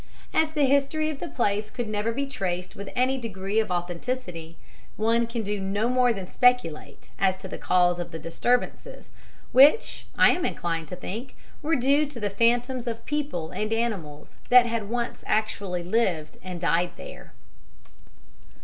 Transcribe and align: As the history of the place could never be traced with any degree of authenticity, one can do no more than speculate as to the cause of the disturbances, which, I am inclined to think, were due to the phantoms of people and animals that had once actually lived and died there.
As 0.33 0.49
the 0.49 0.65
history 0.65 1.11
of 1.11 1.19
the 1.19 1.27
place 1.27 1.69
could 1.69 1.87
never 1.87 2.11
be 2.11 2.25
traced 2.25 2.75
with 2.75 2.89
any 2.95 3.19
degree 3.19 3.59
of 3.59 3.69
authenticity, 3.69 4.57
one 4.97 5.27
can 5.27 5.43
do 5.43 5.59
no 5.59 5.89
more 5.89 6.11
than 6.11 6.25
speculate 6.25 7.11
as 7.19 7.37
to 7.37 7.47
the 7.47 7.59
cause 7.59 7.99
of 7.99 8.09
the 8.09 8.17
disturbances, 8.17 9.11
which, 9.51 10.07
I 10.17 10.31
am 10.31 10.43
inclined 10.43 10.87
to 10.87 10.95
think, 10.95 11.35
were 11.61 11.75
due 11.75 12.07
to 12.07 12.19
the 12.19 12.31
phantoms 12.31 12.87
of 12.87 13.05
people 13.05 13.51
and 13.51 13.71
animals 13.71 14.33
that 14.49 14.65
had 14.65 14.89
once 14.89 15.23
actually 15.27 15.83
lived 15.83 16.39
and 16.43 16.59
died 16.59 16.93
there. 16.97 17.33